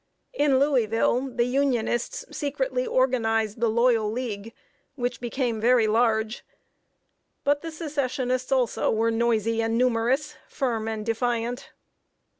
[0.33, 4.51] In Louisville, the Unionists secretly organized the "Loyal League,"
[4.95, 6.43] which became very large;
[7.43, 11.69] but the Secessionists, also, were noisy and numerous, firm and defiant.